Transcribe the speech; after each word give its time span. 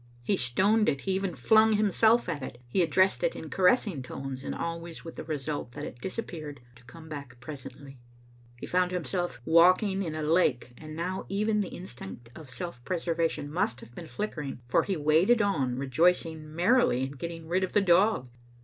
He 0.25 0.35
stoned 0.35 0.89
it, 0.89 1.01
he 1.01 1.11
even 1.11 1.33
flnng 1.33 1.75
himself 1.77 2.27
at 2.27 2.41
it, 2.41 2.57
he 2.67 2.81
addressed 2.81 3.21
it 3.21 3.35
in 3.35 3.51
caressing 3.51 4.01
tones, 4.01 4.43
and 4.43 4.55
always 4.55 5.05
with 5.05 5.15
the 5.15 5.23
result 5.23 5.73
that 5.73 5.85
it 5.85 6.01
disappeared, 6.01 6.59
to 6.77 6.83
come 6.85 7.07
back 7.07 7.39
presently. 7.39 7.99
He 8.57 8.65
found 8.65 8.89
himself 8.89 9.39
walking 9.45 10.01
in 10.01 10.15
a 10.15 10.23
lake, 10.23 10.73
and 10.79 10.95
now 10.95 11.27
even 11.29 11.61
the 11.61 11.67
instinct 11.67 12.31
of 12.35 12.49
self 12.49 12.83
preservation 12.83 13.53
must 13.53 13.79
have 13.81 13.93
been 13.93 14.07
flicker 14.07 14.41
ing, 14.41 14.61
for 14.67 14.81
he 14.81 14.97
waded 14.97 15.39
on, 15.39 15.75
rejoicing 15.75 16.51
merely 16.51 17.03
in 17.03 17.11
getting 17.11 17.47
rid 17.47 17.63
of 17.63 17.73
the 17.73 17.79
dog. 17.81 18.27